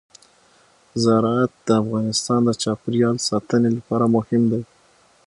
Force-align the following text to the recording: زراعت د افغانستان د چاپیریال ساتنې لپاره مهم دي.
زراعت 1.03 1.51
د 1.67 1.69
افغانستان 1.83 2.39
د 2.45 2.49
چاپیریال 2.63 3.15
ساتنې 3.29 3.69
لپاره 3.77 4.05
مهم 4.15 4.43
دي. 4.51 4.61